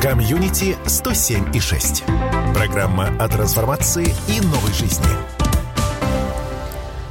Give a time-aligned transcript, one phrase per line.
[0.00, 2.04] Комьюнити 107 и 6.
[2.54, 5.39] Программа о трансформации и новой жизни.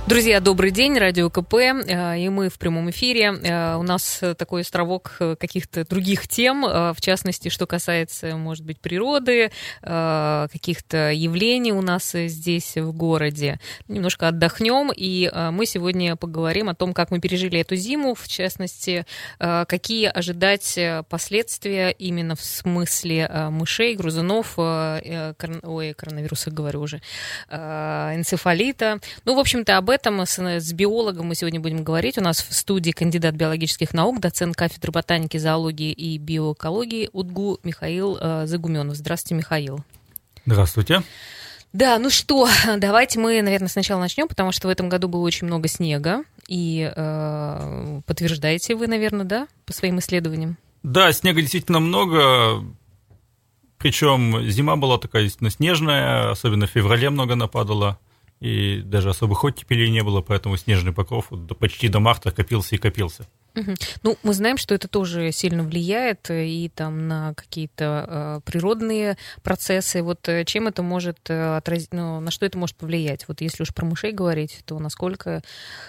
[0.09, 3.25] Друзья, добрый день, Радио КП, э, и мы в прямом эфире.
[3.43, 8.79] Э, у нас такой островок э, каких-то других тем, в частности, что касается, может быть,
[8.79, 13.59] природы, каких-то явлений у нас здесь в городе.
[13.87, 19.05] Немножко отдохнем, и мы сегодня поговорим о том, как мы пережили эту зиму, в частности,
[19.37, 26.99] какие ожидать последствия именно в смысле мышей, грызунов, ой, коронавируса говорю уже,
[27.51, 28.99] энцефалита.
[29.25, 32.17] Ну, в общем-то, об этом этом с, с биологом мы сегодня будем говорить.
[32.17, 38.17] У нас в студии кандидат биологических наук, доцент кафедры ботаники, зоологии и биоэкологии УДГУ Михаил
[38.19, 38.95] э, Загуменов.
[38.95, 39.83] Здравствуйте, Михаил.
[40.45, 41.03] Здравствуйте.
[41.73, 45.47] Да, ну что, давайте мы, наверное, сначала начнем, потому что в этом году было очень
[45.47, 50.57] много снега, и э, подтверждаете вы, наверное, да, по своим исследованиям?
[50.81, 52.63] Да, снега действительно много,
[53.77, 57.99] причем зима была такая действительно снежная, особенно в феврале много нападало
[58.39, 63.27] и даже особых оттепелей не было, поэтому снежный покров почти до марта копился и копился.
[63.55, 63.73] Угу.
[64.03, 69.17] Ну, мы знаем, что это тоже сильно влияет э, и там на какие-то э, природные
[69.41, 70.03] процессы.
[70.03, 73.27] Вот э, чем это может э, отразить, ну, на что это может повлиять?
[73.27, 75.41] Вот если уж про мышей говорить, то насколько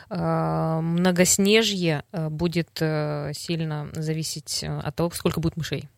[0.09, 5.89] э, многоснежье будет э, сильно зависеть от того, сколько будет мышей?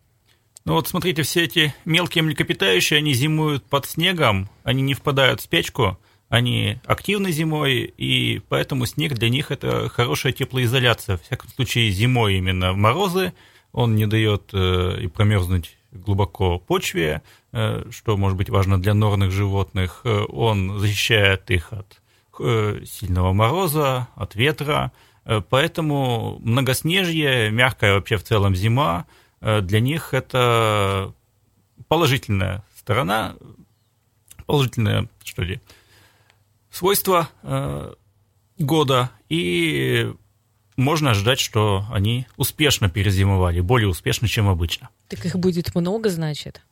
[0.64, 5.44] Ну вот смотрите, все эти мелкие млекопитающие, они зимуют под снегом, они не впадают в
[5.44, 5.98] спячку,
[6.32, 11.18] они активны зимой, и поэтому снег для них это хорошая теплоизоляция.
[11.18, 13.34] В всяком случае, зимой именно морозы,
[13.70, 17.20] он не дает э, и промерзнуть глубоко почве,
[17.52, 20.00] э, что может быть важно для норных животных.
[20.04, 22.00] Э, он защищает их от
[22.88, 24.90] сильного мороза, от ветра.
[25.50, 29.04] Поэтому многоснежье, мягкая вообще в целом зима,
[29.42, 31.12] для них это
[31.88, 33.36] положительная сторона,
[34.46, 35.60] положительная, что ли,
[36.72, 37.94] свойства э,
[38.58, 40.12] года, и
[40.76, 44.88] можно ожидать, что они успешно перезимовали, более успешно, чем обычно.
[45.08, 46.62] Так их будет много, значит?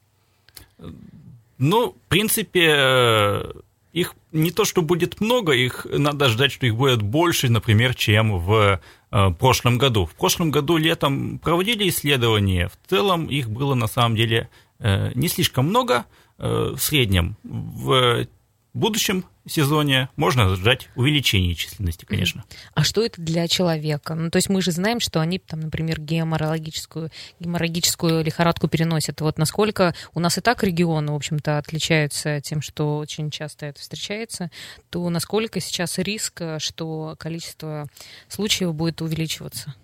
[1.58, 3.44] Ну, в принципе,
[3.92, 8.38] их не то, что будет много, их надо ждать, что их будет больше, например, чем
[8.38, 10.06] в э, прошлом году.
[10.06, 15.28] В прошлом году летом проводили исследования, в целом их было на самом деле э, не
[15.28, 16.06] слишком много,
[16.38, 17.36] э, в среднем.
[17.42, 18.26] В
[18.72, 22.44] в будущем сезоне можно ждать увеличения численности, конечно.
[22.74, 24.14] А что это для человека?
[24.14, 27.10] Ну, то есть мы же знаем, что они, там, например, геморрагическую,
[27.40, 29.20] геморрагическую лихорадку переносят.
[29.20, 33.80] Вот насколько у нас и так регионы, в общем-то, отличаются тем, что очень часто это
[33.80, 34.50] встречается,
[34.90, 37.88] то насколько сейчас риск, что количество
[38.28, 39.74] случаев будет увеличиваться?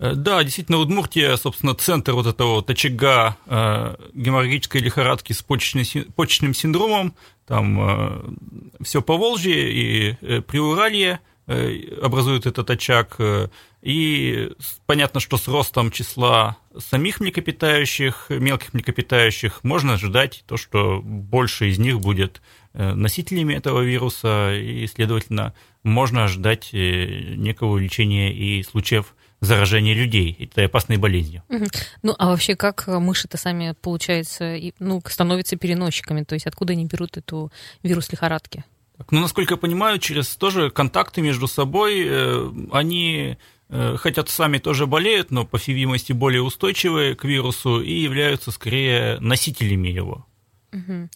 [0.00, 6.54] Э, да, действительно, Удмуртия, собственно, центр вот этого вот очага э, геморрагической лихорадки с почечным
[6.54, 7.14] синдромом.
[7.46, 13.16] Там э, все по Волжье и э, Приуралье э, образует этот очаг.
[13.18, 13.48] Э,
[13.82, 14.50] и
[14.86, 21.78] понятно, что с ростом числа самих млекопитающих, мелких млекопитающих, можно ожидать то, что больше из
[21.78, 22.40] них будет
[22.72, 25.52] э, носителями этого вируса, и, следовательно,
[25.82, 31.42] можно ожидать э, некого увеличения и случаев заражения людей этой опасной болезнью.
[31.48, 31.66] Угу.
[32.02, 36.24] Ну, а вообще как мыши-то сами, получается, ну, становятся переносчиками?
[36.24, 37.50] То есть откуда они берут эту
[37.82, 38.64] вирус лихорадки?
[38.98, 43.38] Так, ну, насколько я понимаю, через тоже контакты между собой э, они
[43.70, 48.50] э, хотят сами тоже болеют, но, по всей видимости, более устойчивые к вирусу и являются
[48.50, 50.26] скорее носителями его.
[50.72, 51.08] Угу.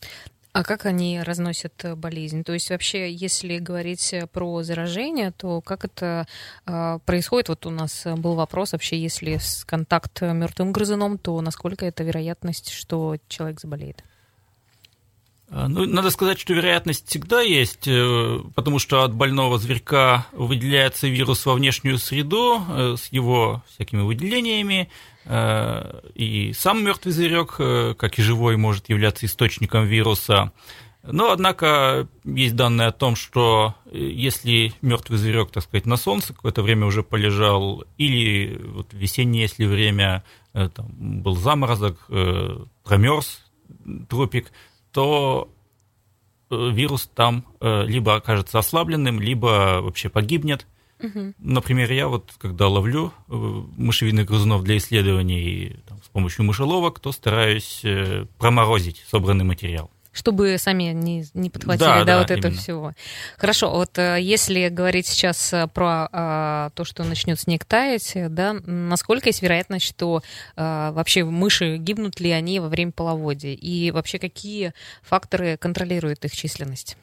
[0.54, 2.44] А как они разносят э, болезнь?
[2.44, 6.28] То есть вообще, если говорить э, про заражение, то как это
[6.64, 7.48] э, происходит?
[7.48, 12.04] Вот у нас э, был вопрос вообще, если с контакт мертвым грызуном, то насколько это
[12.04, 14.04] вероятность, что человек заболеет?
[15.56, 17.88] А, ну, надо сказать, что вероятность всегда есть,
[18.54, 22.60] потому что от больного зверька выделяется вирус во внешнюю среду
[22.98, 24.90] с его всякими выделениями,
[25.26, 30.52] Э, и сам мертвый зверек, э, как и живой, может являться источником вируса.
[31.02, 36.34] Но, однако, есть данные о том, что э, если мертвый зверек, так сказать, на солнце
[36.34, 42.06] какое-то время уже полежал, или вот весеннее, если время там, был заморозок,
[42.84, 43.40] промерз
[44.08, 44.52] трупик,
[44.94, 45.50] то
[46.50, 50.66] вирус там либо окажется ослабленным, либо вообще погибнет.
[51.04, 51.34] Угу.
[51.38, 53.34] Например, я вот, когда ловлю э,
[53.76, 59.90] мышевидных грызунов для исследований там, с помощью мышеловок, то стараюсь э, проморозить собранный материал.
[60.14, 62.60] Чтобы сами не, не подхватили, Да, да, да, вот это именно.
[62.60, 62.92] всего.
[63.36, 68.54] Хорошо, вот э, если говорить сейчас э, про э, то, что начнет снег таять, да,
[68.64, 70.22] насколько есть вероятность, что
[70.56, 73.50] э, вообще мыши гибнут ли они во время половодья?
[73.50, 74.72] И вообще какие
[75.02, 76.96] факторы контролируют их численность?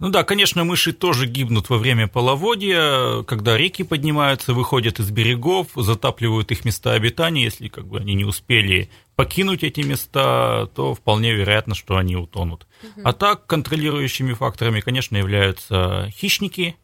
[0.00, 5.68] Ну да, конечно, мыши тоже гибнут во время половодья, когда реки поднимаются, выходят из берегов,
[5.76, 7.44] затапливают их места обитания.
[7.44, 12.66] Если как бы они не успели покинуть эти места, то вполне вероятно, что они утонут.
[13.04, 16.76] А так, контролирующими факторами, конечно, являются хищники.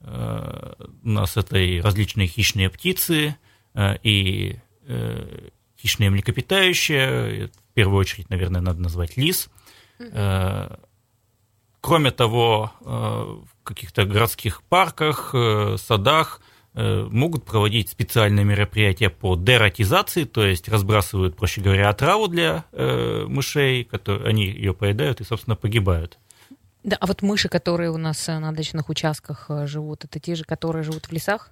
[0.00, 0.72] Э,
[1.04, 3.36] У нас это и различные хищные птицы,
[3.74, 5.48] э, и э,
[5.78, 7.48] хищные млекопитающие.
[7.48, 9.50] В первую очередь, наверное, надо назвать лис.
[9.98, 10.74] Э,
[11.82, 16.40] Кроме того, э, в каких-то городских парках, э, садах
[16.74, 23.82] э, могут проводить специальные мероприятия по дератизации, то есть разбрасывают, проще говоря, отраву для мышей,
[23.82, 26.18] которые, они ее поедают и, собственно, погибают.
[26.84, 30.84] Да, а вот мыши, которые у нас на дачных участках живут, это те же, которые
[30.84, 31.50] живут в лесах?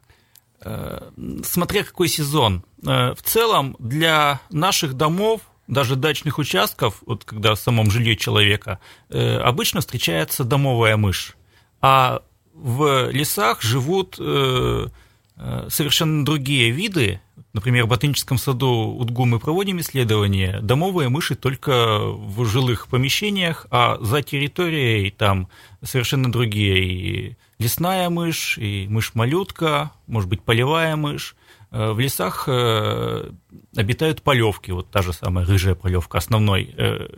[1.42, 2.64] Смотря какой сезон.
[2.78, 9.38] В целом, для наших домов, даже дачных участков, вот когда в самом жилье человека, э,
[9.38, 11.36] обычно встречается домовая мышь.
[11.80, 12.22] А
[12.52, 14.88] в лесах живут э,
[15.36, 17.20] э, совершенно другие виды.
[17.52, 20.60] Например, в ботаническом саду Удгу мы проводим исследования.
[20.60, 25.48] Домовые мыши только в жилых помещениях, а за территорией там
[25.82, 26.84] совершенно другие.
[26.84, 31.36] И лесная мышь, и мышь-малютка, может быть, полевая мышь.
[31.72, 33.30] Э, В лесах э,
[33.76, 37.08] обитают полевки, вот та же самая рыжая полевка, основной э,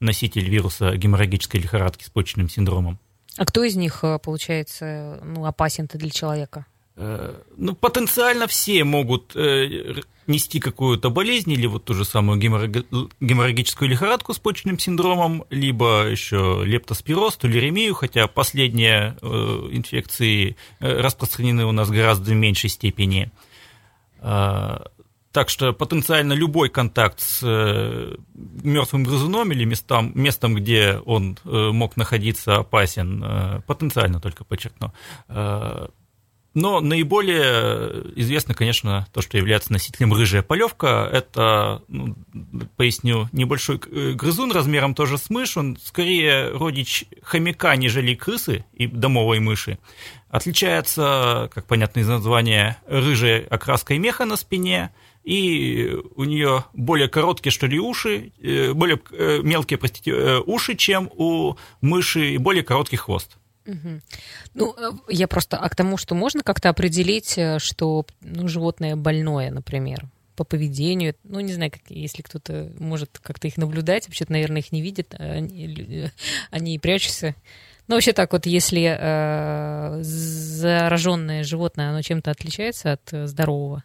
[0.00, 2.98] носитель вируса геморрагической лихорадки с почечным синдромом.
[3.38, 6.64] А кто из них, получается, ну, опасен-то для человека?
[6.96, 9.34] Ну, потенциально все могут
[10.26, 16.06] нести какую-то болезнь, или вот ту же самую геморраг- геморрагическую лихорадку с почечным синдромом, либо
[16.08, 23.30] еще лептоспироз, тулеремию, хотя последние инфекции распространены у нас гораздо в меньшей степени.
[24.26, 24.78] Э,
[25.32, 27.42] Так что потенциально любой контакт с
[28.64, 34.92] мертвым грызуном или местом, местом где он э, мог находиться, опасен, э, потенциально только подчеркну.
[35.28, 35.88] Э,
[36.56, 41.06] Но наиболее известно, конечно, то, что является носителем рыжая полевка.
[41.12, 42.16] Это, ну,
[42.78, 45.58] поясню, небольшой э, грызун размером тоже с мышь.
[45.58, 49.78] Он скорее родич хомяка, нежели крысы и домовой мыши.
[50.30, 54.94] Отличается, как понятно из названия, рыжей окраской меха на спине,
[55.24, 61.10] и у нее более короткие, что ли, уши, э, более э, мелкие, простите, уши, чем
[61.16, 63.36] у мыши, и более короткий хвост.
[64.54, 68.96] Ну, э, я просто а к тому, что можно как-то определить, э, что ну, животное
[68.96, 71.14] больное, например, по поведению.
[71.24, 75.14] Ну, не знаю, как, если кто-то может как-то их наблюдать, вообще-то, наверное, их не видит,
[75.18, 76.10] а они, лю-
[76.50, 77.34] они и прячутся.
[77.88, 83.84] Но вообще так вот, если э, зараженное животное, оно чем-то отличается от э, здорового?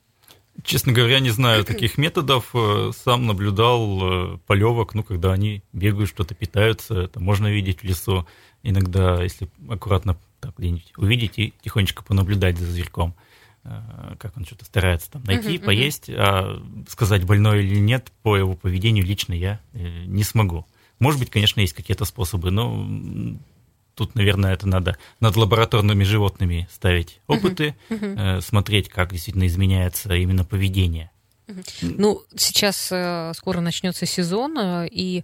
[0.63, 2.49] Честно говоря, не знаю таких методов.
[2.53, 8.27] Э, Сам наблюдал полевок, ну, когда они бегают, что-то питаются, это можно видеть в лесу.
[8.63, 10.55] Иногда, если аккуратно так
[10.97, 13.15] увидеть и тихонечко понаблюдать за зверьком,
[13.63, 15.65] э, как он что-то старается там найти, мгм.
[15.65, 20.65] поесть, а сказать, больной или нет, по его поведению лично я э, не смогу.
[20.99, 22.87] Может быть, конечно, есть какие-то способы, но
[23.95, 30.43] тут, наверное, это надо над лабораторными животными ставить опыты, э, смотреть, как действительно изменяется именно
[30.45, 31.11] поведение.
[31.81, 32.77] Ну, сейчас
[33.35, 34.57] скоро начнется сезон,
[34.89, 35.23] и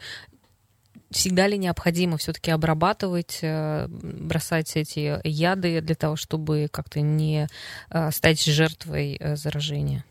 [1.12, 7.48] всегда ли необходимо все-таки обрабатывать, э, бросать эти яды для того, чтобы как-то не
[7.90, 10.06] э, стать жертвой э, заражения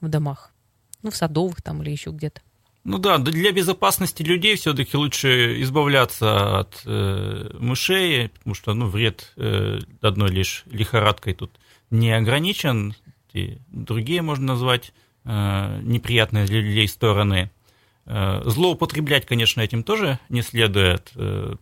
[0.00, 0.52] в домах?
[1.02, 2.40] Ну, в садовых там или еще где-то.
[2.84, 9.32] Ну да, для безопасности людей все-таки лучше избавляться от э, мышей, потому что ну, вред
[9.36, 11.50] э, одной лишь лихорадкой тут
[11.90, 12.94] не ограничен.
[13.34, 17.50] И другие можно назвать э, неприятные для людей стороны.
[18.08, 21.10] Э, злоупотреблять, конечно, этим тоже не следует.
[21.14, 21.56] Э,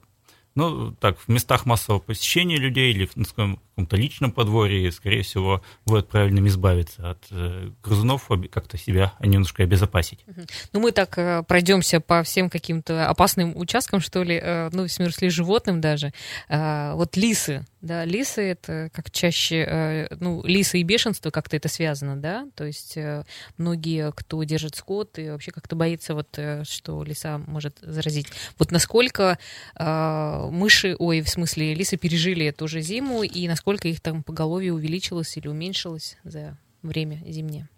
[0.54, 5.60] ну, так, в местах массового посещения людей или в своем каком-то личном подворье, скорее всего,
[5.84, 10.24] будет правильным избавиться от э, грызунов, как-то себя немножко обезопасить.
[10.72, 14.40] Ну, мы так пройдемся по всем каким-то опасным участкам, что ли,
[14.72, 16.14] ну, в смысле, животным даже.
[16.48, 22.16] Вот лисы, да, лисы это как чаще, э, ну, лисы и бешенство как-то это связано,
[22.16, 23.24] да, то есть э,
[23.56, 28.26] многие, кто держит скот и вообще как-то боится вот, э, что лиса может заразить.
[28.58, 29.38] Вот насколько
[29.78, 35.36] мыши, ой, в смысле, лисы пережили эту же зиму и насколько их там поголовье увеличилось
[35.36, 37.68] или уменьшилось за время зимнее?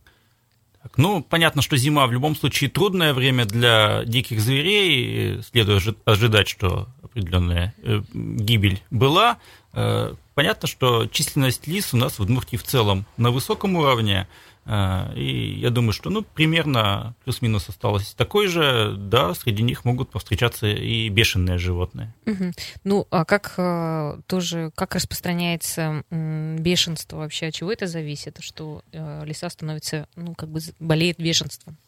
[0.97, 5.42] Ну, понятно, что зима в любом случае трудное время для диких зверей.
[5.42, 9.38] Следует ожидать, что определенная э, гибель была.
[9.73, 14.28] Э, понятно, что численность лис у нас в Удмуртии в целом на высоком уровне.
[14.71, 20.11] А, и я думаю, что ну, примерно плюс-минус осталось такой же, да, среди них могут
[20.11, 22.15] повстречаться и бешеные животные.
[22.27, 22.53] Угу.
[22.85, 29.25] Ну, а как а, тоже, как распространяется бешенство вообще, от чего это зависит, что э,
[29.25, 31.79] леса становятся, ну, как бы болеет бешенством?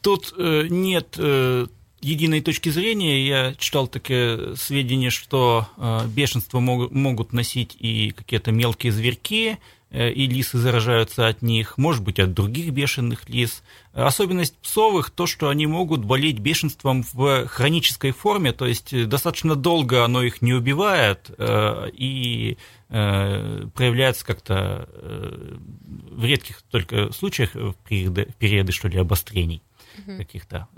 [0.00, 1.66] Тут э, нет э,
[2.00, 3.26] единой точки зрения.
[3.26, 5.68] Я читал такие сведения, что
[6.06, 9.58] бешенство могут носить и какие-то мелкие зверьки, Э,
[9.92, 13.62] и лисы заражаются от них, может быть, от других бешеных лис.
[13.92, 19.54] Особенность псовых то, что они могут болеть бешенством в хронической форме, то есть э, достаточно
[19.54, 22.56] долго оно их не убивает э, и
[22.88, 29.62] проявляется как-то в редких только случаях, в периоды, в периоды что ли, обострений
[30.06, 30.18] угу.
[30.18, 30.68] каких-то.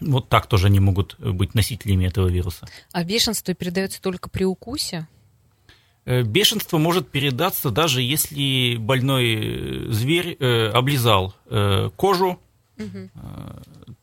[0.00, 2.68] Вот так тоже они могут быть носителями этого вируса.
[2.92, 5.08] А бешенство передается только при укусе?
[6.06, 11.34] Э, бешенство может передаться даже если больной э, зверь э, облизал
[11.96, 12.38] кожу,
[12.78, 13.10] угу.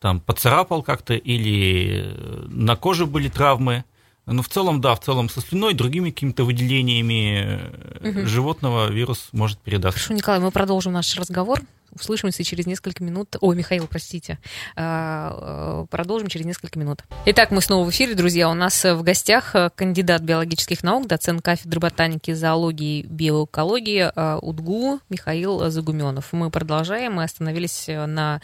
[0.00, 2.16] там поцарапал как-то или
[2.48, 3.84] на коже были травмы.
[4.24, 7.60] Но в целом, да, в целом со слюной, другими какими-то выделениями
[8.00, 8.26] угу.
[8.26, 9.98] животного вирус может передаться.
[9.98, 11.60] Хорошо, Николай, мы продолжим наш разговор.
[11.94, 13.36] Услышимся через несколько минут.
[13.40, 14.38] О, Михаил, простите.
[14.76, 17.02] А, э, продолжим через несколько минут.
[17.26, 18.48] Итак, мы снова в эфире, друзья.
[18.48, 24.38] У нас в гостях э, кандидат биологических наук, доцент кафедры ботаники, зоологии и биоэкологии э,
[24.40, 26.32] УДГУ Михаил Загуменов.
[26.32, 27.14] Мы продолжаем.
[27.14, 28.40] Мы остановились на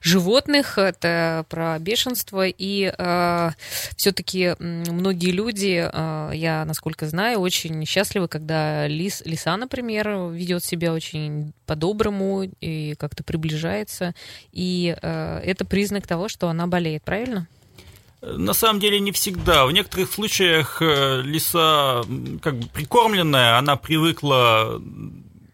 [0.00, 0.78] животных.
[0.78, 2.46] Это про бешенство.
[2.46, 3.50] И э,
[3.96, 10.92] все-таки многие люди, э, я, насколько знаю, очень счастливы, когда лис, лиса, например, ведет себя
[10.92, 14.14] очень по-доброму и как-то приближается.
[14.52, 17.48] И э, это признак того, что она болеет, правильно?
[18.22, 19.66] На самом деле не всегда.
[19.66, 22.02] В некоторых случаях э, лиса
[22.42, 24.80] как бы прикормленная, она привыкла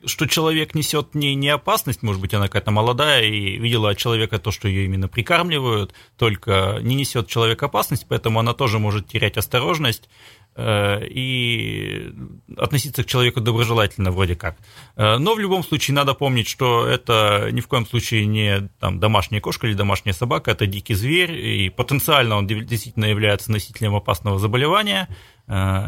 [0.04, 4.38] что человек несет не, не опасность, может быть, она какая-то молодая и видела от человека
[4.38, 9.36] то, что ее именно прикармливают, только не несет человек опасность, поэтому она тоже может терять
[9.36, 10.08] осторожность.
[10.54, 12.12] Э, и
[12.58, 14.58] относиться к человеку доброжелательно вроде как.
[14.96, 19.00] Э, но в любом случае надо помнить, что это ни в коем случае не там,
[19.00, 24.38] домашняя кошка или домашняя собака, это дикий зверь, и потенциально он действительно является носителем опасного
[24.38, 25.08] заболевания,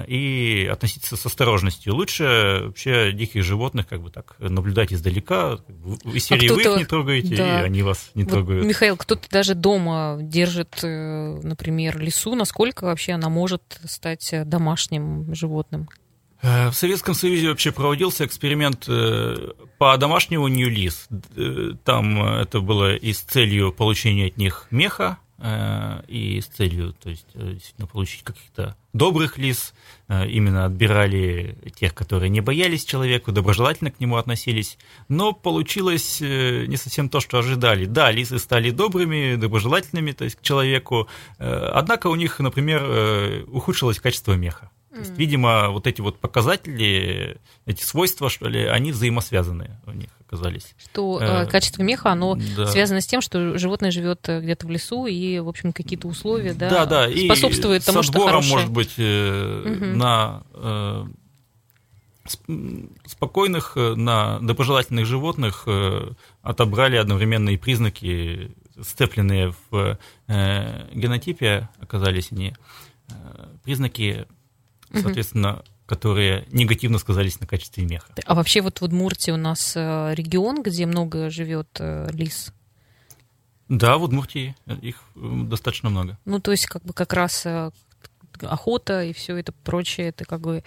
[0.06, 1.94] и относиться с осторожностью.
[1.94, 5.59] Лучше вообще диких животных как бы так наблюдать издалека.
[6.04, 7.62] Из а серии а вы их не трогаете, да.
[7.62, 8.66] и они вас не вот, трогают.
[8.66, 12.35] Михаил, кто-то даже дома держит, э, например, лису.
[12.35, 15.88] Насколько вообще она может стать домашним животным?
[16.42, 18.87] Э, в Советском Союзе вообще проводился эксперимент
[19.78, 21.09] по домашнему лис.
[21.85, 25.24] Там это было и с целью получения от них меха, Э,
[26.07, 29.75] и с целью то есть, э, действительно получить каких-то добрых лис,
[30.09, 36.76] э, именно отбирали тех, которые не боялись человеку, доброжелательно к нему относились, но получилось не
[36.76, 37.87] совсем то, что ожидали.
[37.87, 44.35] Да, лисы стали добрыми, доброжелательными то есть, к человеку, однако у них, например, ухудшилось качество
[44.35, 44.71] меха.
[44.95, 50.09] То есть, видимо, вот эти вот показатели, эти свойства, что ли, они взаимосвязаны у них
[50.27, 50.75] оказались.
[50.79, 52.67] Что э, э качество меха, оно да.
[52.67, 56.55] связано с тем, что животное живет э, где-то в лесу, и, в общем, какие-то условия
[56.55, 57.11] да, да, да.
[57.11, 58.55] способствуют и тому, с отбором, что хорошее...
[58.55, 59.85] может быть, э, угу.
[59.99, 61.05] на э,
[63.07, 72.33] спокойных, э, на доброжелательных животных э, отобрали одновременно и признаки, сцепленные в э, генотипе, оказались
[72.33, 72.55] они,
[73.65, 74.27] признаки
[74.93, 75.62] соответственно, угу.
[75.87, 78.12] которые негативно сказались на качестве меха.
[78.25, 82.53] А вообще вот в Удмуртии у нас э, регион, где много живет э, лис?
[83.69, 86.19] Да, в Удмуртии их достаточно много.
[86.25, 87.71] Ну, то есть, как бы как раз э,
[88.43, 90.62] охота и все это прочее, это как бы,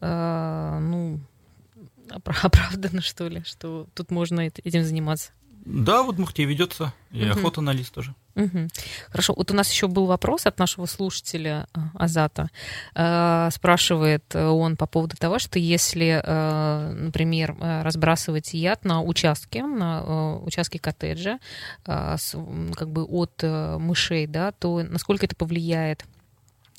[0.00, 1.20] э, ну,
[2.10, 5.32] оправдано, что ли, что тут можно этим заниматься.
[5.64, 7.38] Да, в Удмуртии ведется и угу.
[7.38, 8.14] охота на лис тоже.
[8.34, 8.68] Угу.
[9.10, 9.34] Хорошо.
[9.36, 12.50] Вот у нас еще был вопрос от нашего слушателя а, Азата.
[12.94, 20.02] Э, спрашивает он по поводу того, что если, э, например, разбрасывать яд на участке, на
[20.04, 21.38] э, участке коттеджа,
[21.84, 26.04] как бы от мышей, да, то насколько это повлияет,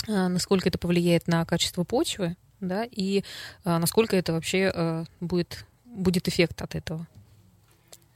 [0.08, 3.24] насколько это повлияет на качество почвы, да, и
[3.64, 7.08] насколько это вообще будет, будет эффект от этого?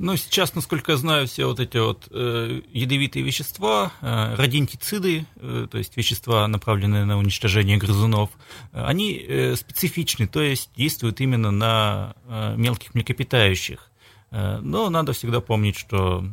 [0.01, 5.67] Ну, сейчас, насколько я знаю, все вот эти вот э, ядовитые вещества, э, радентициды, э,
[5.69, 8.29] то есть вещества, направленные на уничтожение грызунов,
[8.71, 13.91] э, они э, специфичны, то есть действуют именно на э, мелких млекопитающих.
[14.31, 16.23] Э, но надо всегда помнить, что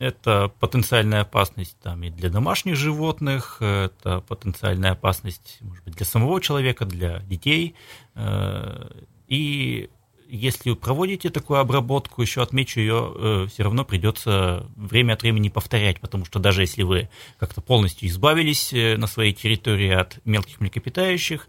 [0.00, 6.40] это потенциальная опасность там, и для домашних животных, это потенциальная опасность, может быть, для самого
[6.40, 7.76] человека, для детей.
[8.16, 8.90] Э,
[9.28, 9.90] и
[10.34, 16.00] если проводите такую обработку, еще отмечу, ее э, все равно придется время от времени повторять,
[16.00, 21.48] потому что даже если вы как-то полностью избавились на своей территории от мелких млекопитающих,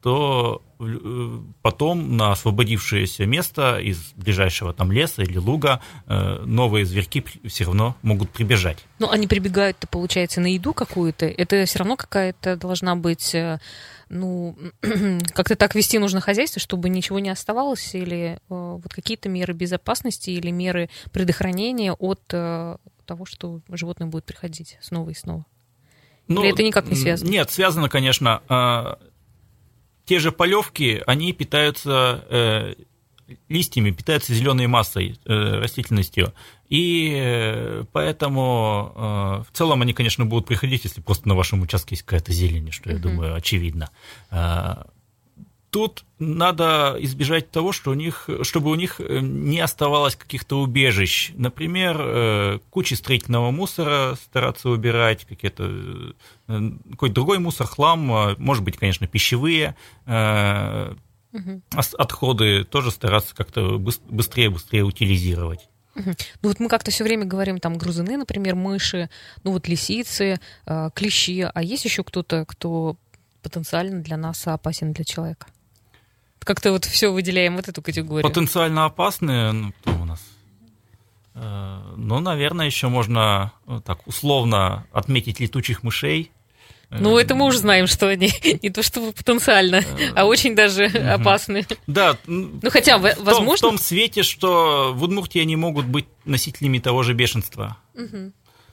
[0.00, 7.24] то э, потом на освободившееся место из ближайшего там леса или луга э, новые зверьки
[7.46, 8.78] все равно могут прибежать.
[9.00, 11.26] Ну, они прибегают-то, получается, на еду какую-то.
[11.26, 13.58] Это все равно какая-то должна быть, э,
[14.08, 14.56] ну,
[15.34, 20.50] как-то так вести нужно хозяйство, чтобы ничего не оставалось, или вот какие-то меры безопасности или
[20.50, 25.44] меры предохранения от того, что животное будет приходить снова и снова.
[26.28, 27.30] Ну, Или это никак не связано?
[27.30, 28.42] Нет, связано, конечно.
[28.48, 28.98] А,
[30.04, 32.74] те же полевки, они питаются э,
[33.48, 36.32] листьями, питаются зеленой массой, э, растительностью.
[36.68, 41.94] И э, поэтому э, в целом они, конечно, будут приходить, если просто на вашем участке
[41.94, 43.90] есть какая-то зелень, что, я думаю, очевидно.
[44.30, 44.84] Э,
[45.70, 51.32] тут надо избежать того, что у них, чтобы у них не оставалось каких-то убежищ.
[51.34, 56.14] Например, кучи строительного мусора стараться убирать, какие-то
[56.46, 59.76] какой-то другой мусор, хлам, может быть, конечно, пищевые
[61.32, 61.62] угу.
[61.74, 65.68] отходы тоже стараться как-то быстрее-быстрее утилизировать.
[65.94, 69.10] Ну вот мы как-то все время говорим там грузины, например, мыши,
[69.42, 70.38] ну вот лисицы,
[70.94, 72.96] клещи, а есть еще кто-то, кто
[73.42, 75.48] потенциально для нас опасен для человека?
[76.38, 78.22] Как-то вот все выделяем вот эту категорию.
[78.22, 80.20] Потенциально опасные, ну, кто у нас?
[81.34, 83.52] Э, ну, наверное, еще можно
[83.84, 86.32] так условно отметить летучих мышей.
[86.90, 88.30] Ну, это мы уже знаем, что они
[88.62, 89.82] не то чтобы потенциально,
[90.14, 91.66] а очень даже опасны.
[91.86, 92.16] Да.
[92.26, 93.68] Ну, хотя, возможно...
[93.68, 97.76] В том, свете, что в Удмуртии они могут быть носителями того же бешенства.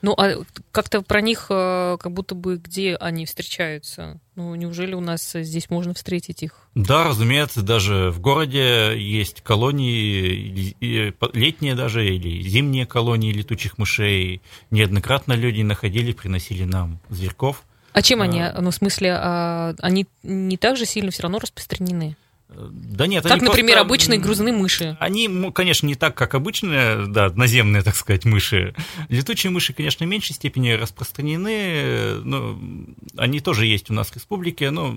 [0.02, 4.20] Ну, а как-то про них э, как будто бы где они встречаются?
[4.34, 6.68] Ну, неужели у нас здесь можно встретить их?
[6.74, 10.76] Да, разумеется, даже в городе есть колонии,
[11.32, 14.42] летние даже, или зимние колонии летучих мышей.
[14.70, 17.64] Неоднократно люди находили, приносили нам зверьков.
[17.96, 18.60] А чем они, а.
[18.60, 22.14] ну, в смысле, а, они не так же сильно все равно распространены?
[22.50, 24.98] Да нет, как, например, просто, обычные грузные мыши.
[25.00, 28.74] Они, конечно, не так, как обычные, да, наземные, так сказать, мыши.
[29.08, 32.60] Летучие мыши, конечно, в меньшей степени распространены, но
[33.16, 34.94] они тоже есть у нас в республике, но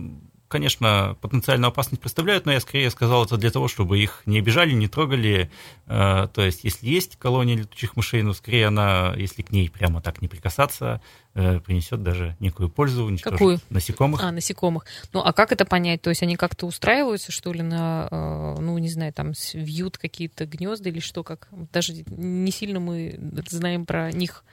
[0.49, 4.71] конечно, потенциальную опасность представляют, но я скорее сказал это для того, чтобы их не обижали,
[4.73, 5.49] не трогали.
[5.85, 10.01] Э, то есть, если есть колония летучих мышей, ну, скорее она, если к ней прямо
[10.01, 11.01] так не прикасаться,
[11.35, 13.59] э, принесет даже некую пользу, уничтожит Какую?
[13.69, 14.21] насекомых.
[14.23, 14.85] А, насекомых.
[15.13, 16.01] Ну, а как это понять?
[16.01, 20.45] То есть, они как-то устраиваются, что ли, на, э, ну, не знаю, там, вьют какие-то
[20.45, 21.47] гнезда или что, как?
[21.71, 24.43] Даже не сильно мы знаем про них,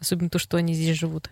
[0.00, 1.30] особенно то, что они здесь живут.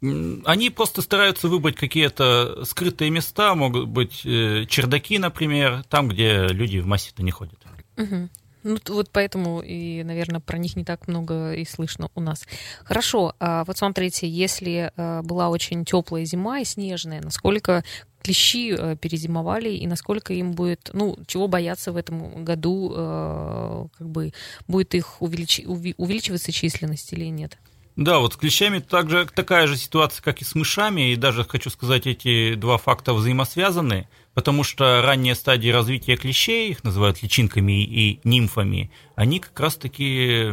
[0.00, 6.78] Они просто стараются выбрать какие-то скрытые места, могут быть э, чердаки, например, там, где люди
[6.78, 7.58] в массе-то не ходят.
[7.96, 8.28] Угу.
[8.62, 12.44] Ну, вот поэтому и, наверное, про них не так много и слышно у нас.
[12.84, 17.82] Хорошо, а вот смотрите, если э, была очень теплая зима и снежная, насколько
[18.22, 24.32] клещи э, перезимовали и насколько им будет, ну, чего бояться в этом году, как бы
[24.68, 25.60] будет их увелич...
[25.66, 27.58] увеличиваться численность или нет?
[27.98, 31.68] Да, вот с клещами также такая же ситуация, как и с мышами, и даже хочу
[31.68, 38.20] сказать, эти два факта взаимосвязаны, потому что ранние стадии развития клещей, их называют личинками и
[38.22, 40.52] нимфами, они как раз-таки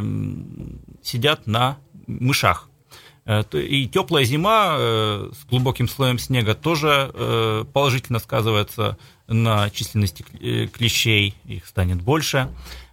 [1.04, 1.78] сидят на
[2.08, 2.68] мышах.
[3.26, 10.22] Э, и теплая зима э, с глубоким слоем снега тоже э, положительно сказывается на численности
[10.22, 12.48] клещей, их станет больше.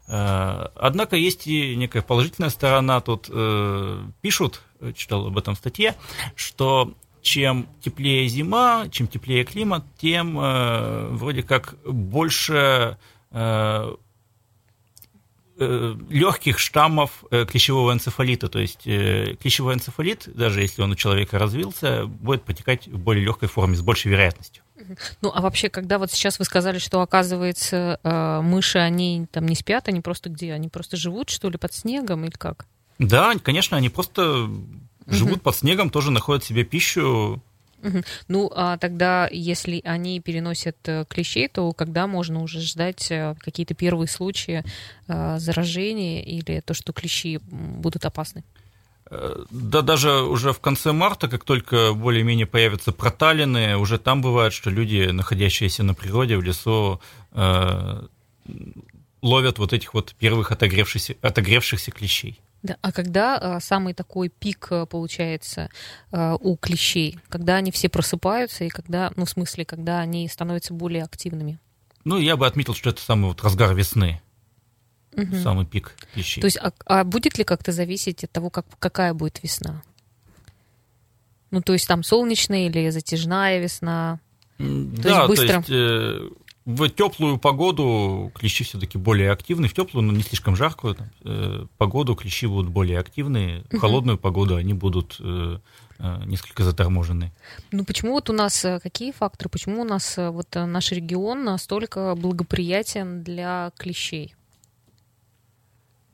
[0.07, 3.01] Э, однако есть и некая положительная сторона.
[3.01, 4.61] Тут э, пишут,
[4.95, 5.95] читал об этом статье,
[6.35, 12.97] что чем теплее зима, чем теплее климат, тем э, вроде как больше
[13.31, 13.95] э, э,
[15.57, 18.47] легких штаммов э, клещевого энцефалита.
[18.47, 23.23] То есть э, клещевой энцефалит, даже если он у человека развился, будет протекать в более
[23.23, 24.63] легкой форме, с большей вероятностью.
[25.21, 29.55] Ну, а вообще, когда вот сейчас вы сказали, что, оказывается, э, мыши, они там не
[29.55, 30.53] спят, они просто где?
[30.53, 32.65] Они просто живут, что ли, под снегом или как?
[32.99, 34.49] Да, конечно, они просто
[35.07, 37.41] живут под снегом, тоже находят себе пищу.
[38.27, 43.73] Ну, а тогда, если они переносят э, клещей, то когда можно уже ждать э, какие-то
[43.73, 44.63] первые случаи
[45.07, 48.43] заражения или то, что клещи будут опасны?
[49.51, 54.69] Да даже уже в конце марта, как только более-менее появятся проталины, уже там бывает, что
[54.69, 56.99] люди, находящиеся на природе, в лесу,
[57.31, 58.07] э,
[59.21, 62.39] ловят вот этих вот первых отогревшихся, отогревшихся клещей.
[62.63, 65.69] Да, а когда а, самый такой пик а, получается
[66.11, 67.19] а, у клещей?
[67.27, 71.59] Когда они все просыпаются и когда, ну, в смысле, когда они становятся более активными?
[72.05, 74.21] Ну, я бы отметил, что это самый вот разгар весны.
[75.11, 75.35] Угу.
[75.43, 76.39] Самый пик клещей.
[76.39, 79.83] То есть, а, а будет ли как-то зависеть от того, как, какая будет весна?
[81.51, 84.19] Ну, то есть там солнечная или затяжная весна?
[84.57, 85.47] То да, есть быстро...
[85.47, 86.29] то есть э,
[86.65, 89.67] в теплую погоду клещи все-таки более активны.
[89.67, 93.65] В теплую, но не слишком жаркую там, э, погоду клещи будут более активны.
[93.71, 95.59] В холодную погоду они будут э,
[95.99, 97.33] э, несколько заторможены.
[97.71, 99.49] Ну почему вот у нас э, какие факторы?
[99.49, 104.35] Почему у нас э, вот наш регион настолько благоприятен для клещей?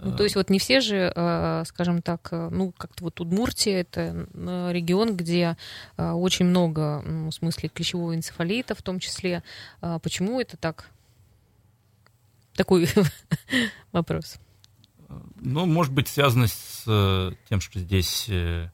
[0.02, 3.82] Ну, то есть вот не все же, э, скажем так, э, ну, как-то вот Удмуртия—
[3.82, 5.58] это э, регион, где
[5.98, 9.44] очень много, ну, в смысле, клещевого энцефалита в том числе.
[9.82, 10.90] А почему это так?
[12.54, 12.88] Такой
[13.92, 14.38] вопрос.
[15.36, 18.70] Ну, может быть, связано с тем, что здесь Э,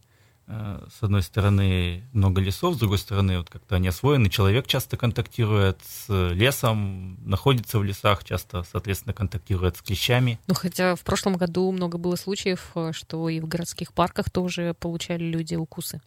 [0.48, 5.80] с одной стороны, много лесов, с другой стороны, вот как-то они освоены, человек часто контактирует
[5.84, 10.40] с лесом, находится в лесах, часто, соответственно, контактирует с клещами.
[10.46, 14.76] Ну, хотя в прошлом году много было случаев, э, что и в городских парках тоже
[14.80, 16.00] получали люди укусы.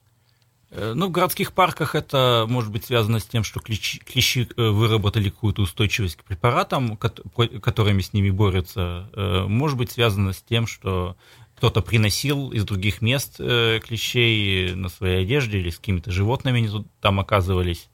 [0.71, 5.31] Э, ну, в городских парках это может быть связано с тем, что клещи, клещи выработали
[5.31, 9.09] какую-то устойчивость к препаратам, которыми с ними борются.
[9.49, 11.17] Может быть связано с тем, что
[11.59, 16.87] кто-то приносил из других мест э, клещей на своей одежде или с какими-то животными они
[17.01, 17.89] там оказывались.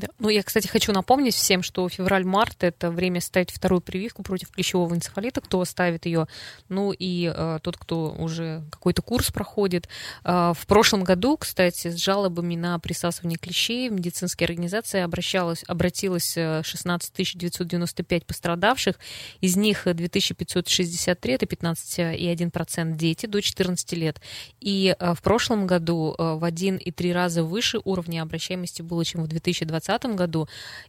[0.00, 0.08] Да.
[0.18, 4.94] Ну, я, кстати, хочу напомнить всем, что февраль-март– это время ставить вторую прививку против клещевого
[4.94, 6.26] энцефалита, кто ставит ее,
[6.70, 9.88] ну и э, тот, кто уже какой-то курс проходит.
[10.24, 17.20] Э, в прошлом году, кстати, с жалобами на присасывание клещей медицинские организации обращалась, обратилось 16
[17.20, 18.96] э, 995 пострадавших,
[19.42, 24.18] из них 2563, это 15,1% дети до 14 лет.
[24.60, 29.28] И э, в прошлом году э, в 1,3 раза выше уровня обращаемости было, чем в
[29.28, 30.48] 2020 2020 году.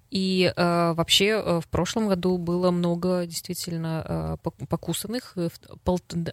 [0.09, 5.37] И э, вообще э, в прошлом году было много действительно э, покусанных,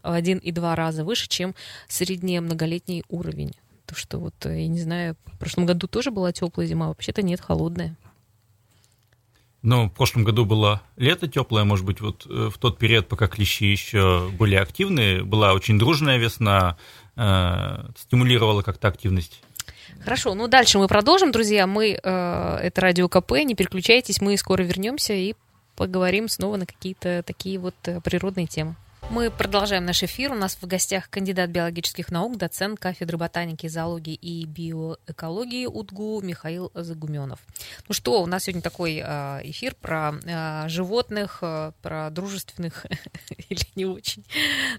[0.02, 1.54] один и два раза выше, чем
[1.88, 3.52] средний многолетний уровень.
[3.86, 7.22] То, что вот, э, я не знаю, в прошлом году тоже была теплая зима, вообще-то
[7.22, 7.96] нет, холодная.
[9.62, 13.26] Ну, в прошлом году было лето теплое, может быть, вот э, в тот период, пока
[13.26, 16.76] клещи еще были активны, была очень дружная весна,
[17.16, 19.42] э, стимулировала как-то активность
[20.00, 21.66] Хорошо, ну дальше мы продолжим, друзья.
[21.66, 25.34] Мы, э, это Радио КП, не переключайтесь, мы скоро вернемся и
[25.76, 28.74] поговорим снова на какие-то такие вот э, природные темы.
[29.10, 30.32] Мы продолжаем наш эфир.
[30.32, 36.70] У нас в гостях кандидат биологических наук, доцент кафедры ботаники, зоологии и биоэкологии УДГУ Михаил
[36.74, 37.40] Загуменов.
[37.88, 42.84] Ну что, у нас сегодня такой а, эфир про а, животных, а, про дружественных
[43.48, 44.24] или не очень.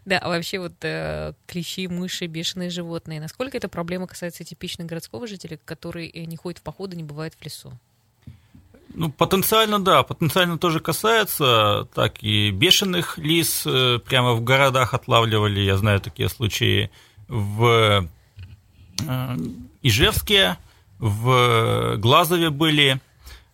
[0.05, 3.19] Да, вообще вот э, клещи, мыши, бешеные животные.
[3.19, 7.33] Насколько эта проблема касается типичных городского жителя, который э, не ходит в походы, не бывает
[7.33, 7.73] в лесу?
[8.95, 15.59] Ну, потенциально, да, потенциально тоже касается, так и бешеных лис э, прямо в городах отлавливали,
[15.59, 16.89] я знаю такие случаи,
[17.27, 18.07] в
[19.07, 19.37] э,
[19.83, 20.57] Ижевске,
[20.97, 22.99] в Глазове были.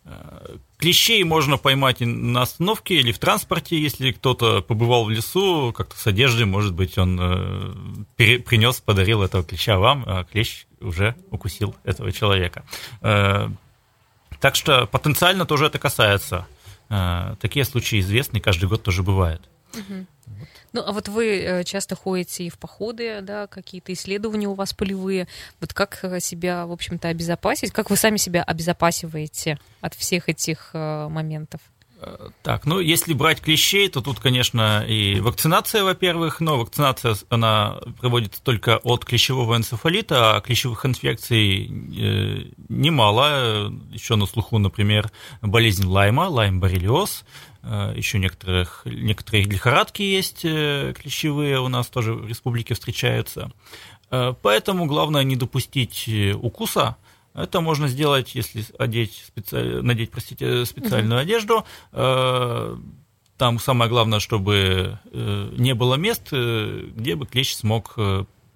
[0.04, 5.98] Э, клещей можно поймать на остановке или в транспорте, если кто-то побывал в лесу, как-то
[5.98, 12.12] с одеждой, может быть, он принес, подарил этого клеща вам, а клещ уже укусил этого
[12.12, 12.64] человека.
[14.40, 16.46] Так что потенциально тоже это касается.
[16.88, 19.02] Э, такие случаи известны, каждый год тоже.
[19.02, 19.40] Вот.
[20.72, 24.72] Ну, а вот вы э, часто ходите и в походы, да, какие-то исследования у вас
[24.72, 25.26] полевые.
[25.60, 27.72] Вот как э, себя, в общем-то, обезопасить?
[27.72, 31.60] Как вы сами себя обезопасиваете от всех этих моментов?
[32.42, 38.42] Так, ну если брать клещей, то тут, конечно, и вакцинация, во-первых, но вакцинация, она проводится
[38.42, 43.72] только от клещевого энцефалита, а клещевых инфекций э, немало.
[43.90, 45.10] Еще на слуху, например,
[45.42, 47.24] болезнь Лайма, лайм-боррелиоз,
[47.62, 53.50] э, еще некоторых, некоторые лихорадки есть э, клещевые у нас тоже в республике встречаются.
[54.08, 56.96] Поэтому главное не допустить укуса,
[57.36, 59.82] это можно сделать, если одеть специ...
[59.82, 61.22] надеть, простите, специальную uh-huh.
[61.22, 61.64] одежду.
[61.92, 62.76] Э,
[63.36, 67.96] там самое главное, чтобы э, не было мест, э, где бы клещ смог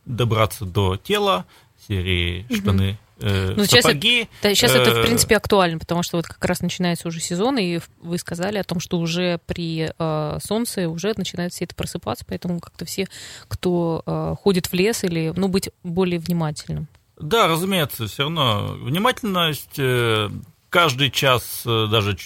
[0.07, 1.45] добраться до тела,
[1.87, 3.55] серии штаны, uh-huh.
[3.57, 4.21] ну, сапоги.
[4.21, 7.21] Сейчас, это, да, сейчас это, в принципе, актуально, потому что вот как раз начинается уже
[7.21, 11.75] сезон, и вы сказали о том, что уже при э, солнце уже начинает все это
[11.75, 13.09] просыпаться, поэтому как-то все,
[13.49, 16.89] кто э, ходит в лес или, ну, быть более внимательным.
[17.21, 18.77] Да, разумеется, все равно.
[18.81, 20.31] Внимательность, э,
[20.71, 22.17] каждый час, даже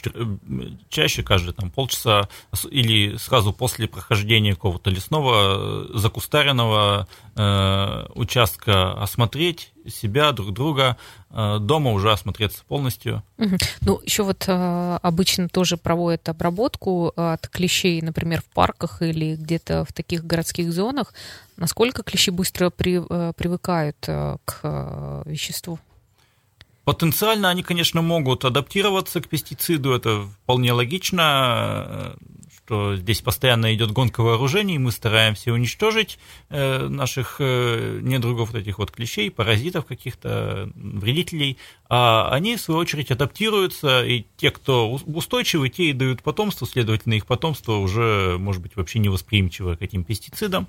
[0.89, 2.29] чаще, каждые там полчаса
[2.71, 10.97] или сразу после прохождения какого-то лесного закустаренного э, участка осмотреть себя, друг друга,
[11.31, 13.23] э, дома уже осмотреться полностью.
[13.81, 19.85] Ну, еще вот э, обычно тоже проводят обработку от клещей, например, в парках или где-то
[19.85, 21.13] в таких городских зонах.
[21.57, 25.79] Насколько клещи быстро при, э, привыкают к веществу?
[26.85, 32.17] Потенциально они, конечно, могут адаптироваться к пестициду, это вполне логично
[32.67, 36.19] что здесь постоянно идет гонка вооружений, мы стараемся уничтожить
[36.49, 42.81] э, наших э, недругов, вот этих вот клещей, паразитов каких-то, вредителей, а они, в свою
[42.81, 48.63] очередь, адаптируются, и те, кто устойчивы, те и дают потомство, следовательно, их потомство уже, может
[48.63, 50.67] быть, вообще невосприимчиво к этим пестицидам.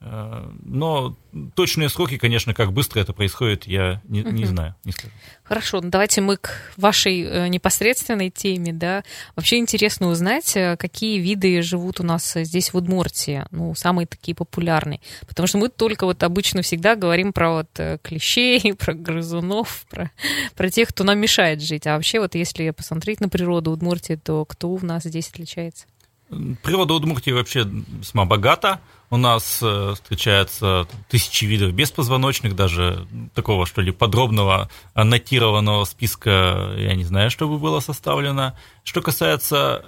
[0.00, 1.16] Э, но
[1.54, 5.12] точные сроки, конечно, как быстро это происходит, я не, не знаю, не скажу.
[5.42, 9.04] Хорошо, ну давайте мы к вашей э, непосредственной теме, да.
[9.36, 14.34] Вообще интересно узнать, э, какие виды живут у нас здесь в Удмуртии, ну, самые такие
[14.34, 15.00] популярные.
[15.26, 20.10] Потому что мы только вот обычно всегда говорим про вот клещей, про грызунов, про,
[20.54, 21.86] про тех, кто нам мешает жить.
[21.86, 25.86] А вообще вот если посмотреть на природу Удмуртии, то кто у нас здесь отличается?
[26.28, 28.80] Природа Удмуртии вообще весьма богата.
[29.08, 36.94] У нас э, встречается тысячи видов беспозвоночных, даже такого, что ли, подробного аннотированного списка, я
[36.94, 38.56] не знаю, чтобы было составлено.
[38.82, 39.84] Что касается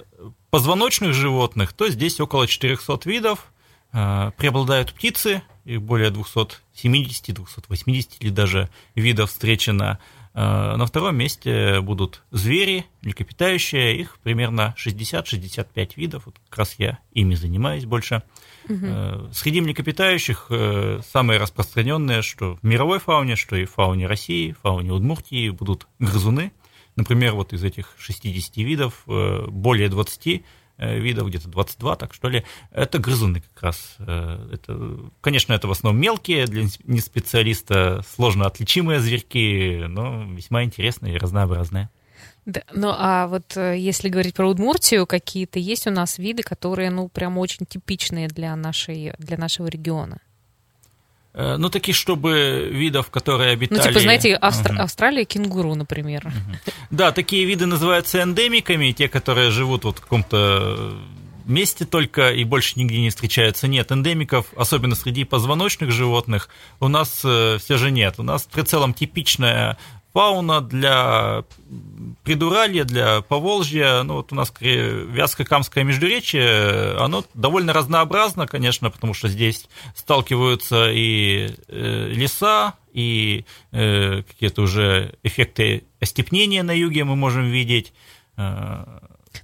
[0.49, 3.51] позвоночных животных, то здесь около 400 видов.
[3.91, 9.99] Э, преобладают птицы, их более 270, 280 или даже видов встречено.
[10.33, 16.99] Э, на втором месте будут звери, млекопитающие, их примерно 60-65 видов, вот как раз я
[17.13, 18.23] ими занимаюсь больше.
[18.69, 19.33] Угу.
[19.33, 24.59] Среди млекопитающих э, самые распространенные, что в мировой фауне, что и в фауне России, в
[24.59, 26.51] фауне Удмуртии будут грызуны.
[26.95, 30.43] Например, вот из этих 60 видов более 20
[30.81, 33.97] Э, видов, где-то 22, так что ли, это грызуны как раз.
[33.99, 41.15] Э, это, конечно, это в основном мелкие, для неспециалиста сложно отличимые зверьки, но весьма интересные
[41.15, 41.89] и разнообразные.
[42.45, 46.89] Да, ну а вот э, если говорить про Удмуртию, какие-то есть у нас виды, которые,
[46.89, 50.19] ну, прям очень типичные для, нашей, для нашего региона?
[51.33, 53.79] Э, ну, таких, чтобы видов, которые обитали...
[53.79, 54.71] Ну, типа, знаете, Австр...
[54.71, 54.81] угу.
[54.81, 56.25] Австралия кенгуру, например.
[56.25, 56.73] Угу.
[56.91, 60.97] Да, такие виды называются эндемиками, те, которые живут вот в каком-то
[61.45, 63.67] месте только и больше нигде не встречаются.
[63.67, 66.49] Нет, эндемиков, особенно среди позвоночных животных,
[66.79, 68.15] у нас э, все же нет.
[68.17, 69.77] У нас в прицелом типичная
[70.19, 71.45] фауна для
[72.23, 79.29] Придуралья, для Поволжья, ну вот у нас Вятско-Камское междуречие, оно довольно разнообразно, конечно, потому что
[79.29, 87.45] здесь сталкиваются и э, леса, и э, какие-то уже эффекты остепнения на юге мы можем
[87.45, 87.93] видеть,
[88.35, 88.85] э,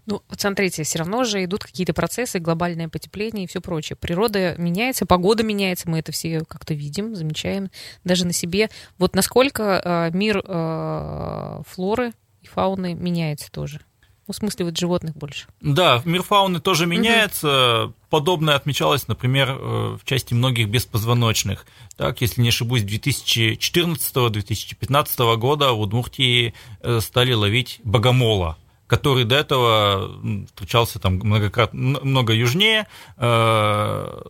[0.06, 3.96] ну, вот смотрите, все равно же идут какие-то процессы, глобальное потепление и все прочее.
[3.96, 7.70] Природа меняется, погода меняется, мы это все как-то видим, замечаем
[8.04, 8.70] даже на себе.
[8.98, 13.82] Вот насколько э, мир э, флоры и фауны меняется тоже?
[14.28, 15.46] Ну, в смысле, вот животных больше.
[15.62, 17.86] Да, мир фауны тоже меняется.
[17.86, 17.94] Угу.
[18.10, 21.68] Подобное отмечалось, например, э, в части многих беспозвоночных.
[21.96, 30.20] Так, если не ошибусь, 2014-2015 года в Удмуртии э, стали ловить богомола который до этого
[30.48, 34.22] встречался там многократно, много южнее, э,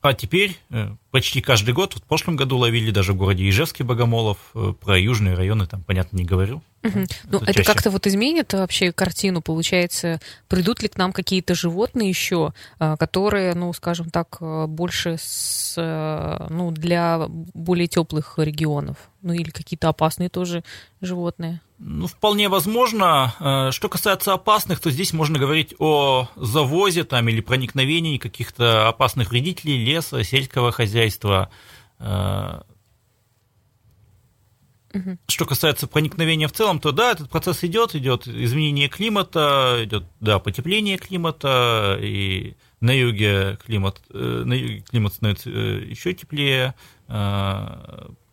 [0.00, 3.84] а теперь э, почти каждый год, вот в прошлом году ловили даже в городе Ижевске
[3.84, 6.62] богомолов, э, про южные районы там, понятно, не говорю.
[6.82, 6.98] Угу.
[7.30, 12.10] Ну, это, это как-то вот изменит вообще картину, получается, придут ли к нам какие-то животные
[12.10, 14.36] еще, которые, ну, скажем так,
[14.68, 15.76] больше с,
[16.50, 20.62] ну, для более теплых регионов, ну, или какие-то опасные тоже
[21.00, 21.60] животные?
[21.78, 23.34] Ну, вполне возможно.
[23.40, 29.30] Э, что касается опасных, то здесь можно говорить о завозе там, или проникновении каких-то опасных
[29.30, 31.50] вредителей леса, сельского хозяйства.
[34.94, 35.18] Угу.
[35.26, 40.38] Что касается проникновения в целом, то да, этот процесс идет, идет изменение климата, идет да,
[40.38, 46.74] потепление климата, и на юге климат, э, на юге климат становится еще теплее,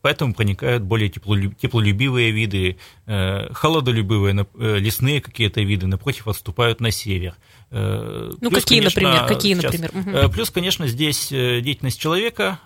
[0.01, 7.35] поэтому проникают более теплолюбивые виды, э, холодолюбивые э, лесные какие-то виды, напротив, отступают на север.
[7.69, 9.27] Э, ну, плюс, какие, конечно, например?
[9.27, 10.25] Какие, сейчас, например?
[10.25, 10.33] Угу.
[10.33, 12.59] Плюс, конечно, здесь деятельность человека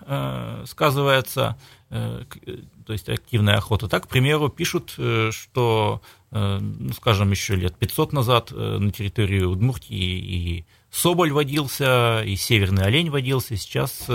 [0.66, 1.56] сказывается,
[1.88, 3.88] то есть активная охота.
[3.88, 4.98] Так, к примеру, пишут,
[5.30, 12.84] что, ну, скажем, еще лет 500 назад на территории Удмуртии и соболь водился, и северный
[12.84, 13.56] олень водился.
[13.56, 14.08] Сейчас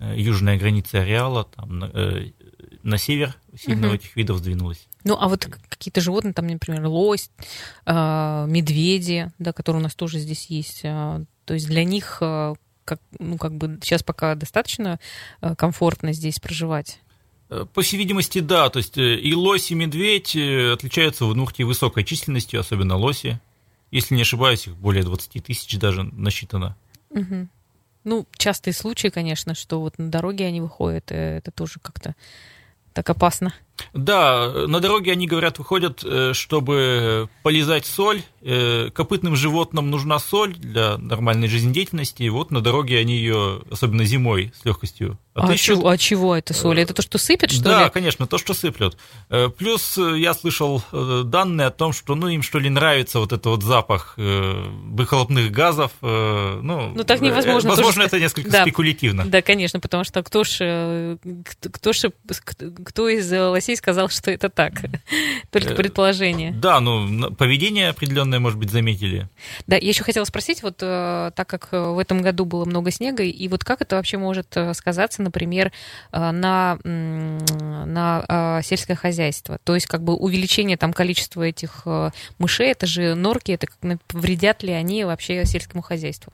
[0.00, 1.84] южная граница ареала, там
[2.84, 3.96] на север сильно угу.
[3.96, 4.86] этих видов сдвинулось.
[5.04, 7.30] Ну, а вот какие-то животные, там, например, лось,
[7.86, 12.54] э, медведи, да, которые у нас тоже здесь есть, э, то есть для них э,
[12.84, 15.00] как, ну, как бы сейчас пока достаточно
[15.56, 17.00] комфортно здесь проживать?
[17.48, 18.68] По всей видимости, да.
[18.68, 23.40] То есть и лось, и медведь отличаются в Удмуртии высокой численностью, особенно лоси.
[23.90, 26.76] Если не ошибаюсь, их более 20 тысяч даже насчитано.
[27.10, 27.48] Угу.
[28.04, 32.14] Ну, частые случаи, конечно, что вот на дороге они выходят, это тоже как-то
[32.94, 33.52] так опасно.
[33.92, 38.22] Да, на дороге они, говорят, выходят, э, чтобы полезать соль.
[38.46, 42.24] Э, копытным животным нужна соль для нормальной жизнедеятельности.
[42.24, 46.54] И вот на дороге они ее, особенно зимой, с легкостью а чего, а чего это
[46.54, 46.80] соль?
[46.80, 47.84] Это то, что сыпят, что да, ли?
[47.86, 48.96] Да, конечно, то, что сыплют.
[49.30, 53.46] Э, плюс я слышал данные о том, что ну, им что ли нравится вот этот
[53.46, 55.90] вот запах выхлопных газов.
[56.00, 57.70] Ну, ну так невозможно.
[57.70, 58.06] Возможно, тоже...
[58.06, 59.24] это несколько да, спекулятивно.
[59.26, 61.18] Да, конечно, потому что кто ж,
[61.72, 62.10] кто, ж,
[62.84, 64.74] кто из лосей сказал, что это так.
[65.50, 66.52] Только э, предположение.
[66.52, 69.28] Да, ну, поведение определенное, может быть, заметили.
[69.66, 72.90] Да, я еще хотела спросить, вот э, так как э, в этом году было много
[72.90, 75.72] снега, и вот как это вообще может сказаться, например,
[76.12, 79.58] на, на сельское хозяйство?
[79.64, 81.86] То есть как бы увеличение там количества этих
[82.38, 83.66] мышей, это же норки, это
[84.12, 86.32] вредят ли они вообще сельскому хозяйству?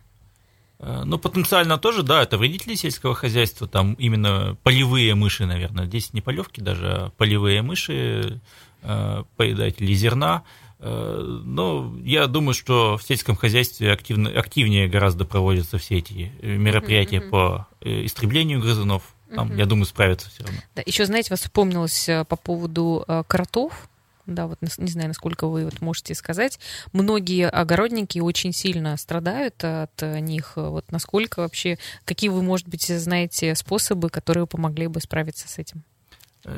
[0.81, 5.87] Э, ну, потенциально тоже, да, это вредители сельского хозяйства, там именно полевые мыши, наверное.
[5.87, 8.41] Здесь не полевки даже, а полевые мыши,
[8.83, 10.43] э, поедатели зерна.
[10.81, 17.19] Э, но я думаю, что в сельском хозяйстве активно, активнее гораздо проводятся все эти мероприятия
[17.19, 17.31] mm-hmm.
[17.31, 19.15] по истреблению грызунов.
[19.35, 19.59] Там, mm-hmm.
[19.59, 20.59] я думаю, справятся все равно.
[20.75, 23.89] Да, еще, знаете, вас вспомнилось по поводу кротов
[24.27, 26.61] да, вот не знаю, насколько вы вот можете сказать,
[26.93, 30.53] многие огородники очень сильно страдают от них.
[30.55, 35.83] Вот насколько вообще, какие вы, может быть, знаете способы, которые помогли бы справиться с этим?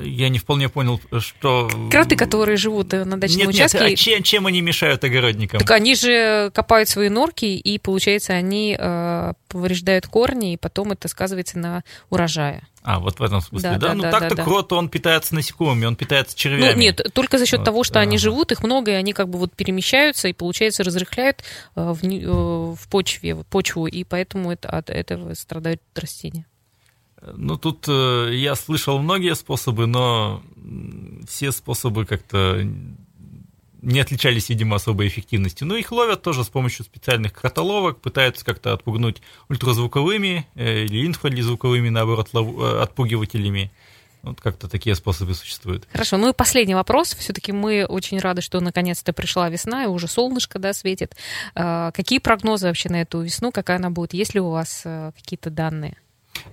[0.00, 1.68] Я не вполне понял, что...
[1.90, 3.80] Кроты, которые живут на дачном нет, участке...
[3.80, 5.58] Нет, а чем, чем они мешают огородникам?
[5.58, 11.08] Так они же копают свои норки, и, получается, они э, повреждают корни, и потом это
[11.08, 12.62] сказывается на урожае.
[12.84, 13.78] А, вот в этом смысле, да?
[13.78, 13.88] да?
[13.88, 16.72] да ну, да, так-то да, крот, он питается насекомыми, он питается червями.
[16.72, 18.08] Ну, нет, только за счет вот, того, что ага.
[18.08, 21.44] они живут, их много, и они как бы вот перемещаются, и, получается, разрыхляют
[21.76, 26.46] э, в, э, в почве, в почву, и поэтому это, от этого страдают растения.
[27.24, 30.42] Ну, тут э, я слышал многие способы, но
[31.28, 32.66] все способы как-то
[33.82, 35.66] не отличались, видимо, особой эффективностью.
[35.66, 41.88] Ну, их ловят тоже с помощью специальных кротоловок, пытаются как-то отпугнуть ультразвуковыми э, или инфразвуковыми,
[41.90, 43.72] наоборот, э, отпугивателями.
[44.22, 45.88] Вот как-то такие способы существуют.
[45.90, 47.12] Хорошо, ну и последний вопрос.
[47.14, 51.16] Все-таки мы очень рады, что наконец-то пришла весна, и уже солнышко да, светит.
[51.56, 53.50] А, какие прогнозы вообще на эту весну?
[53.50, 54.14] Какая она будет?
[54.14, 55.96] Есть ли у вас какие-то данные?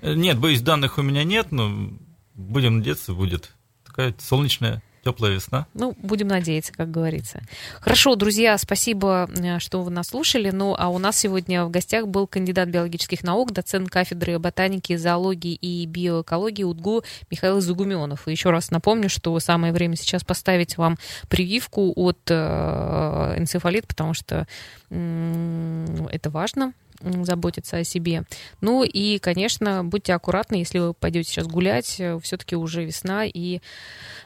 [0.01, 1.91] Нет, боюсь, данных у меня нет, но
[2.33, 3.51] будем надеяться, будет
[3.85, 5.67] такая солнечная теплая весна.
[5.73, 7.41] Ну, будем надеяться, как говорится.
[7.79, 10.51] Хорошо, друзья, спасибо, э, что вы нас слушали.
[10.51, 15.53] Ну, а у нас сегодня в гостях был кандидат биологических наук, доцент кафедры ботаники, зоологии
[15.53, 18.27] и биоэкологии УДГУ Михаил Загуменов.
[18.27, 20.97] И еще раз напомню, что самое время сейчас поставить вам
[21.27, 24.47] прививку от э, энцефалит, потому что
[24.89, 28.23] это важно заботиться о себе.
[28.61, 33.61] Ну и, конечно, будьте аккуратны, если вы пойдете сейчас гулять, э, все-таки уже весна, и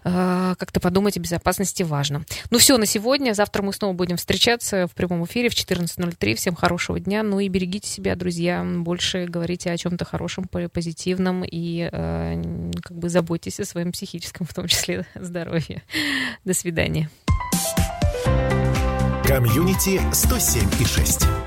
[0.03, 2.25] э, как-то подумать о безопасности важно.
[2.49, 3.33] Ну все на сегодня.
[3.33, 6.35] Завтра мы снова будем встречаться в прямом эфире в 14.03.
[6.35, 7.23] Всем хорошего дня.
[7.23, 8.63] Ну и берегите себя, друзья.
[8.63, 14.53] Больше говорите о чем-то хорошем, позитивном и э, как бы заботьтесь о своем психическом, в
[14.53, 15.83] том числе, здоровье.
[16.43, 17.09] До свидания.
[19.25, 21.42] Комьюнити 107 и 6.